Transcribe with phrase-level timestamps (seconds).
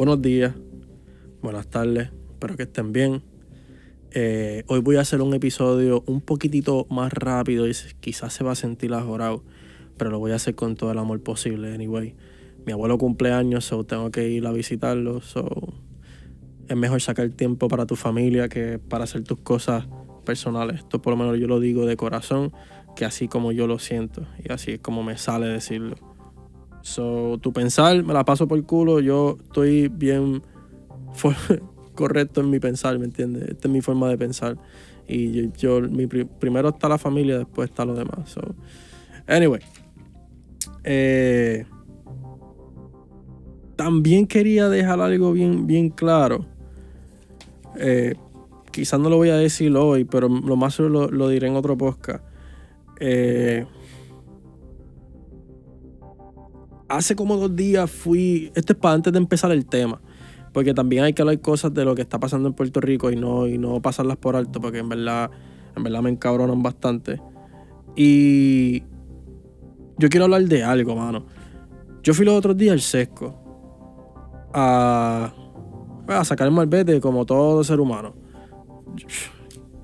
[0.00, 0.54] Buenos días,
[1.42, 3.22] buenas tardes, espero que estén bien.
[4.12, 8.52] Eh, hoy voy a hacer un episodio un poquitito más rápido y quizás se va
[8.52, 9.44] a sentir ajorado,
[9.98, 12.14] pero lo voy a hacer con todo el amor posible, anyway.
[12.64, 15.74] Mi abuelo cumpleaños, so tengo que ir a visitarlo, so
[16.66, 19.86] es mejor sacar tiempo para tu familia que para hacer tus cosas
[20.24, 20.76] personales.
[20.76, 22.54] Esto por lo menos yo lo digo de corazón,
[22.96, 26.09] que así como yo lo siento y así es como me sale decirlo.
[26.82, 30.42] So, tu pensar, me la paso por el culo, yo estoy bien
[31.94, 33.48] correcto en mi pensar, ¿me entiendes?
[33.48, 34.56] Esta es mi forma de pensar.
[35.06, 38.30] Y yo, mi, primero está la familia, después está lo demás.
[38.30, 38.40] So,
[39.26, 39.60] anyway.
[40.84, 41.66] Eh,
[43.76, 46.46] también quería dejar algo bien, bien claro.
[47.76, 48.14] Eh,
[48.70, 51.76] quizás no lo voy a decir hoy, pero lo más lo, lo diré en otro
[51.76, 52.22] podcast.
[53.00, 53.66] Eh,
[56.90, 58.52] hace como dos días fui.
[58.54, 60.00] Esto es para antes de empezar el tema.
[60.52, 63.16] Porque también hay que hablar cosas de lo que está pasando en Puerto Rico y
[63.16, 65.30] no, y no pasarlas por alto, porque en verdad,
[65.76, 67.22] en verdad me encabronan bastante.
[67.94, 68.82] Y
[69.96, 71.26] yo quiero hablar de algo, mano.
[72.02, 73.36] Yo fui los otros días al sesco
[74.52, 75.32] a,
[76.08, 78.14] a sacar el malvete como todo ser humano.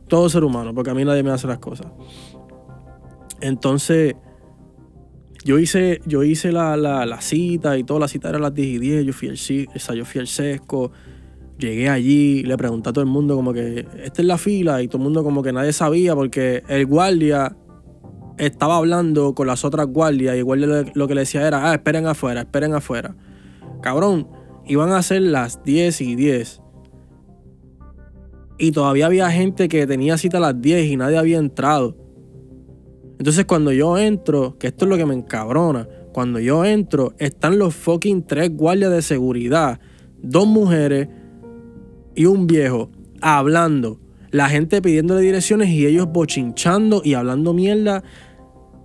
[0.09, 1.87] Todo ser humano, porque a mí nadie me hace las cosas.
[3.41, 4.17] Entonces,
[5.47, 8.79] yo hice, yo hice la, cita y toda la cita era a las 10 y
[8.79, 9.07] 10.
[9.07, 10.91] Yo fui al, yo fui al sesco.
[11.57, 14.89] Llegué allí, le pregunté a todo el mundo como que esta es la fila y
[14.89, 17.57] todo el mundo como que nadie sabía porque el guardia
[18.39, 21.75] estaba hablando con las otras guardias y el guardia lo, que le decía era, ah,
[21.75, 23.15] esperen afuera, esperen afuera.
[23.83, 24.29] Cabrón,
[24.67, 26.61] iban a ser las 10 y 10.
[28.59, 32.06] Y todavía había gente que tenía cita a las 10 y nadie había entrado.
[33.19, 37.59] Entonces cuando yo entro, que esto es lo que me encabrona, cuando yo entro están
[37.59, 39.81] los fucking tres guardias de seguridad,
[40.23, 41.09] dos mujeres
[42.15, 42.91] y un viejo
[43.21, 44.01] hablando.
[44.31, 48.03] La gente pidiéndole direcciones y ellos bochinchando y hablando mierda.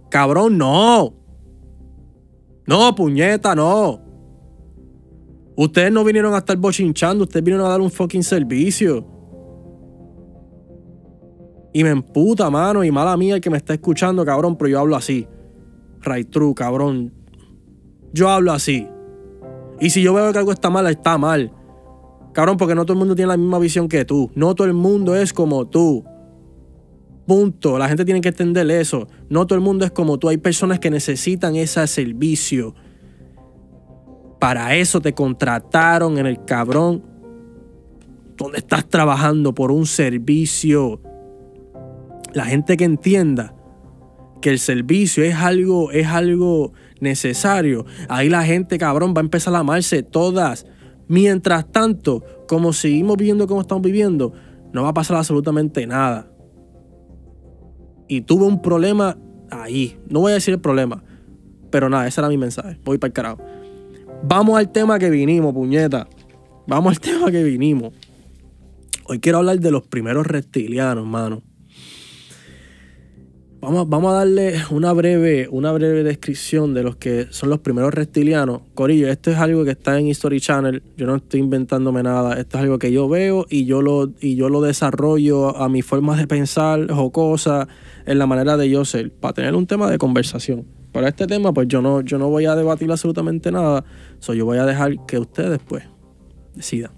[0.09, 1.13] Cabrón, no.
[2.67, 4.01] No, puñeta, no.
[5.55, 9.05] Ustedes no vinieron a estar bochinchando, ustedes vinieron a dar un fucking servicio.
[11.73, 14.79] Y me emputa, mano, y mala mía el que me está escuchando, cabrón, pero yo
[14.79, 15.27] hablo así.
[16.01, 17.13] Right true, cabrón.
[18.13, 18.87] Yo hablo así.
[19.79, 21.51] Y si yo veo que algo está mal, está mal.
[22.33, 24.31] Cabrón, porque no todo el mundo tiene la misma visión que tú.
[24.35, 26.03] No todo el mundo es como tú.
[27.25, 27.77] Punto.
[27.77, 29.07] La gente tiene que entender eso.
[29.29, 30.29] No todo el mundo es como tú.
[30.29, 32.75] Hay personas que necesitan ese servicio.
[34.39, 37.03] Para eso te contrataron en el cabrón
[38.37, 40.99] donde estás trabajando por un servicio
[42.33, 43.55] la gente que entienda
[44.41, 49.55] que el servicio es algo, es algo necesario, ahí la gente, cabrón, va a empezar
[49.55, 50.65] a amarse todas.
[51.07, 54.33] Mientras tanto, como seguimos viviendo como estamos viviendo,
[54.73, 56.31] no va a pasar absolutamente nada.
[58.07, 59.17] Y tuve un problema
[59.49, 59.97] ahí.
[60.09, 61.03] No voy a decir el problema,
[61.69, 62.79] pero nada, ese era mi mensaje.
[62.83, 63.41] Voy para el carajo.
[64.23, 66.07] Vamos al tema que vinimos, puñeta.
[66.67, 67.93] Vamos al tema que vinimos.
[69.05, 71.41] Hoy quiero hablar de los primeros reptilianos, mano.
[73.61, 78.61] Vamos, a darle una breve, una breve descripción de los que son los primeros reptilianos.
[78.73, 80.81] Corillo, esto es algo que está en History Channel.
[80.97, 82.39] Yo no estoy inventándome nada.
[82.39, 85.83] Esto es algo que yo veo y yo lo, y yo lo desarrollo a mi
[85.83, 87.67] forma de pensar, jocosa,
[88.07, 90.65] en la manera de yo ser, para tener un tema de conversación.
[90.91, 93.85] Para este tema, pues yo no, yo no voy a debatir absolutamente nada.
[94.17, 95.83] So, yo voy a dejar que ustedes, pues,
[96.55, 96.93] decidan.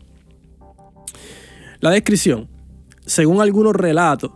[1.82, 2.48] La descripción.
[3.06, 4.32] Según algunos relatos,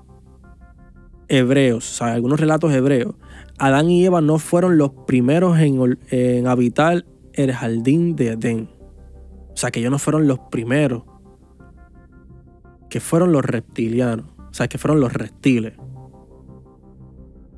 [1.28, 3.16] hebreos, o sea, algunos relatos hebreos,
[3.60, 8.70] Adán y Eva no fueron los primeros en, habitar el jardín de Edén.
[9.50, 11.04] O sea, que ellos no fueron los primeros.
[12.90, 14.28] Que fueron los reptilianos.
[14.38, 15.74] O sea, que fueron los reptiles.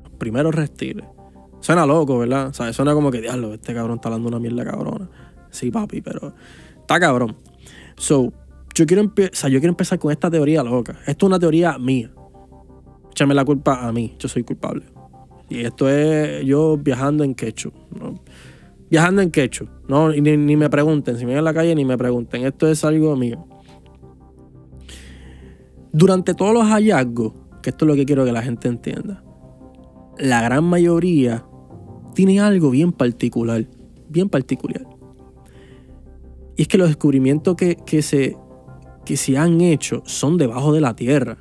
[0.04, 1.04] Los primeros reptiles.
[1.60, 2.48] Suena loco, ¿verdad?
[2.48, 5.10] O sea, suena como que, diablo, este cabrón está hablando una mierda cabrona.
[5.50, 6.34] Sí, papi, pero
[6.78, 7.36] está cabrón.
[7.96, 8.32] So,
[8.74, 10.98] yo quiero, o sea, yo quiero empezar con esta teoría loca.
[11.06, 12.10] Esto es una teoría mía
[13.20, 14.86] échame la culpa a mí, yo soy culpable.
[15.50, 17.70] Y esto es yo viajando en quechu.
[18.88, 19.66] Viajando en quechu.
[19.88, 22.46] No, ni, ni, me pregunten, si me ven en la calle ni me pregunten.
[22.46, 23.46] Esto es algo mío.
[25.92, 29.22] Durante todos los hallazgos, que esto es lo que quiero que la gente entienda,
[30.18, 31.44] la gran mayoría
[32.14, 33.66] tiene algo bien particular.
[34.08, 34.86] Bien particular.
[36.56, 38.38] Y es que los descubrimientos que, que, se,
[39.04, 41.36] que se han hecho son debajo de la tierra.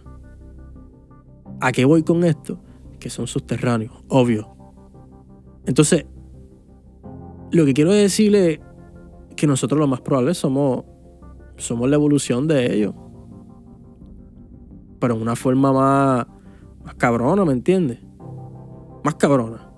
[1.61, 2.59] ¿A qué voy con esto?
[3.00, 4.56] Que son subterráneos, obvio.
[5.65, 6.06] Entonces,
[7.51, 8.61] lo que quiero decirle
[9.35, 10.85] que nosotros lo más probable somos,
[11.57, 12.94] somos la evolución de ellos.
[15.00, 16.27] Pero en una forma más,
[16.83, 18.00] más cabrona, ¿me entiendes?
[19.03, 19.69] Más cabrona.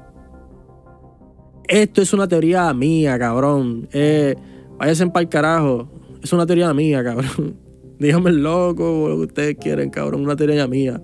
[1.68, 3.88] Esto es una teoría mía, cabrón.
[3.94, 4.36] Eh,
[4.78, 5.89] váyanse para el carajo.
[6.22, 7.57] Es una teoría mía, cabrón.
[8.00, 10.22] Díganme loco lo que ustedes quieren, cabrón.
[10.22, 11.01] Una teoría mía.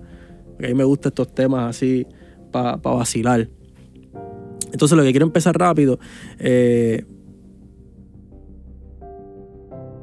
[0.58, 2.04] Porque a mí me gustan estos temas así
[2.50, 3.48] para vacilar.
[4.72, 6.00] Entonces lo que quiero empezar rápido.
[6.40, 7.04] Eh,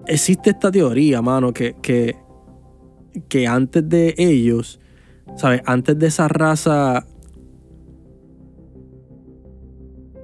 [0.08, 2.16] existe esta teoría, mano, que, que,
[3.28, 4.80] que antes de ellos,
[5.36, 5.62] ¿sabes?
[5.66, 7.06] Antes de esa raza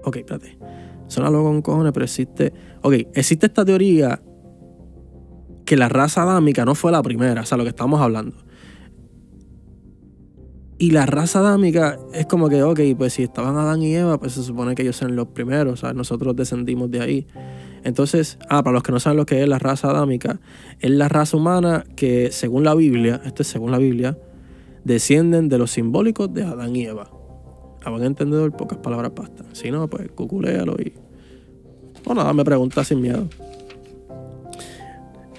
[0.03, 0.57] Ok, espérate.
[1.07, 2.53] Suena loco con cojones, pero existe.
[2.81, 4.21] Ok, existe esta teoría
[5.65, 8.40] que la raza adámica no fue la primera, o sea, lo que estamos hablando.
[10.81, 14.31] Y la raza adámica es como que, ok, pues si estaban Adán y Eva, pues
[14.31, 17.27] se supone que ellos eran los primeros, o nosotros descendimos de ahí.
[17.83, 20.39] Entonces, ah, para los que no saben lo que es la raza adámica,
[20.79, 24.17] es la raza humana que, según la Biblia, esto es según la Biblia,
[24.83, 27.11] descienden de los simbólicos de Adán y Eva
[27.83, 29.53] a buen entendedor, pocas palabras bastan.
[29.53, 30.93] Si no, pues cuculéalo y.
[32.05, 33.27] O nada, me pregunta sin miedo.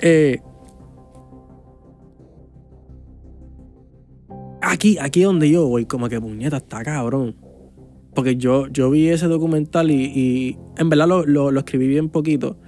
[0.01, 0.41] Eh,
[4.83, 7.37] aquí, aquí donde yo voy, como que puñeta, está cabrón.
[8.17, 12.59] Porque yo, yo vi ese documental y, en verdad lo, escribí bien poquito.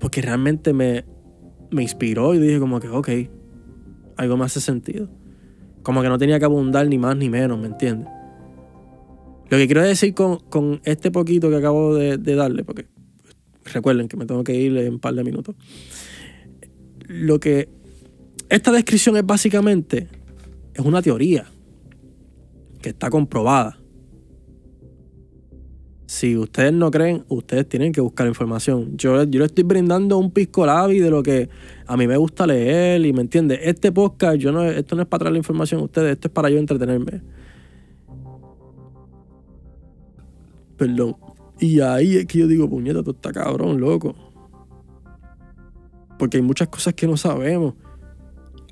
[0.00, 1.04] Porque realmente me,
[1.70, 3.08] me inspiró y dije como que, ok,
[4.16, 5.08] algo me hace sentido.
[5.84, 8.08] Como que no tenía que abundar ni más ni menos, ¿me entiendes?
[9.50, 12.86] Lo que quiero decir con, este poquito que acabo de, darle, porque
[13.72, 15.54] recuerden que me tengo que ir en un par de minutos.
[17.06, 17.68] Lo que.
[18.48, 20.08] Esta descripción es básicamente.
[20.74, 21.46] Es una teoría.
[22.82, 23.78] Que está comprobada.
[26.06, 28.96] Si ustedes no creen, ustedes tienen que buscar información.
[28.96, 31.48] Yo, yo le estoy brindando un pisco labi de lo que
[31.86, 33.58] a mí me gusta leer y me entiende.
[33.62, 36.32] Este podcast, yo no, esto no es para traer la información a ustedes, esto es
[36.32, 37.22] para yo entretenerme.
[40.76, 41.16] Perdón.
[41.58, 44.14] Y ahí es que yo digo, puñeta, tú estás cabrón, loco.
[46.18, 47.74] Porque hay muchas cosas que no sabemos.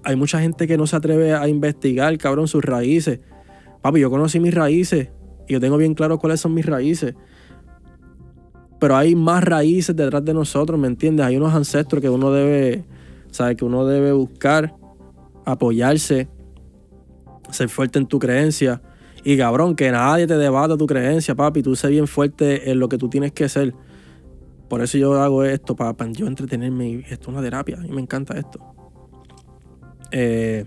[0.04, 3.20] Hay mucha gente que no se atreve a investigar, cabrón, sus raíces.
[3.80, 5.10] Papi, yo conocí mis raíces
[5.46, 7.14] y yo tengo bien claro cuáles son mis raíces.
[8.80, 11.24] Pero hay más raíces detrás de nosotros, ¿me entiendes?
[11.24, 12.84] Hay unos ancestros que uno debe,
[13.30, 13.56] ¿sabes?
[13.56, 14.74] Que uno debe buscar,
[15.44, 16.28] apoyarse,
[17.50, 18.82] ser fuerte en tu creencia
[19.24, 21.62] y cabrón, que nadie te debata tu creencia, papi.
[21.62, 23.72] Tú sé bien fuerte en lo que tú tienes que ser.
[24.68, 27.04] Por eso yo hago esto, para, yo entretenerme.
[27.08, 27.76] Esto es una terapia.
[27.76, 28.74] A mí me encanta esto.
[30.12, 30.64] Eh,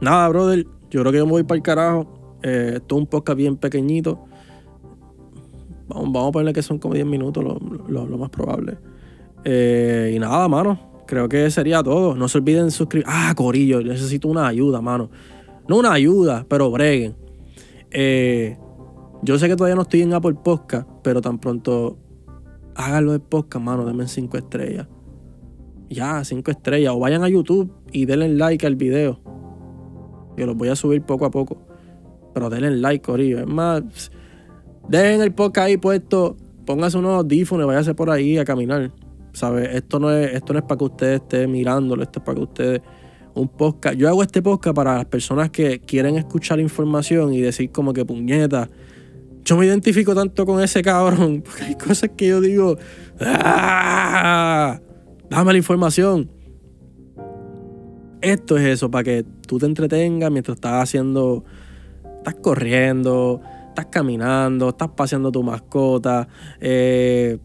[0.00, 0.66] nada, brother.
[0.90, 2.38] Yo creo que yo me voy para el carajo.
[2.42, 4.24] Eh, esto es un podcast bien pequeñito.
[5.88, 8.78] Vamos, vamos a ponerle que son como 10 minutos, lo, más probable.
[9.44, 11.04] Eh, y nada, mano.
[11.06, 12.14] Creo que sería todo.
[12.14, 13.06] No se olviden suscribir.
[13.08, 15.08] Ah, Corillo, necesito una ayuda, mano
[15.68, 17.16] no una ayuda, pero breguen.
[17.90, 18.56] Eh,
[19.22, 21.98] yo sé que todavía no estoy en Apple Podcast, pero tan pronto
[22.74, 24.86] háganlo de podcast, mano, denme cinco estrellas.
[25.88, 26.92] Ya, cinco estrellas.
[26.94, 29.20] O vayan a YouTube y denle like al video.
[30.36, 31.58] Yo los voy a subir poco a poco.
[32.34, 33.38] Pero denle like, Corillo.
[33.40, 34.10] Es más,
[34.88, 36.36] dejen el podcast ahí puesto.
[36.64, 38.92] Pónganse unos audífonos y váyanse por ahí a caminar.
[39.32, 39.74] ¿Sabes?
[39.74, 42.42] Esto no es, esto no es para que ustedes estén mirándolo, esto es para que
[42.42, 42.82] ustedes
[43.34, 43.96] un podcast.
[43.96, 48.04] Yo hago este podcast para las personas que quieren escuchar información y decir como que
[48.04, 48.68] puñeta.
[49.44, 51.42] Yo me identifico tanto con ese cabrón.
[51.44, 52.76] Porque hay cosas que yo digo.
[53.20, 54.80] ¡Ah!
[55.30, 56.30] Dame la información.
[58.20, 61.44] Esto es eso, para que tú te entretengas mientras estás haciendo.
[62.18, 66.26] Estás corriendo, estás caminando, estás paseando tu mascota.
[66.60, 67.38] Eh,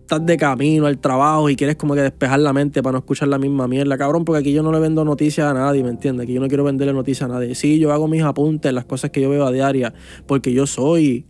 [0.00, 3.28] estás de camino al trabajo y quieres como que despejar la mente para no escuchar
[3.28, 6.24] la misma mierda, cabrón, porque aquí yo no le vendo noticias a nadie, ¿me entiendes?
[6.24, 7.54] Aquí yo no quiero venderle noticias a nadie.
[7.54, 9.94] Sí, yo hago mis apuntes, las cosas que yo veo a diaria,
[10.26, 11.26] porque yo soy,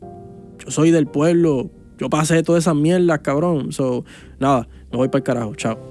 [0.64, 3.72] yo soy del pueblo, yo pasé todas esas mierdas, cabrón.
[3.72, 4.06] So,
[4.38, 5.89] nada, me voy para el carajo, chao.